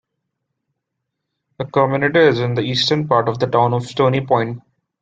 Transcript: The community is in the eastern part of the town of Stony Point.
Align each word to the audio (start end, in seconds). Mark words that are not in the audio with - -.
The 1.59 1.65
community 1.65 2.21
is 2.21 2.39
in 2.39 2.55
the 2.55 2.63
eastern 2.63 3.07
part 3.07 3.29
of 3.29 3.37
the 3.37 3.45
town 3.45 3.75
of 3.75 3.85
Stony 3.85 4.25
Point. 4.25 4.63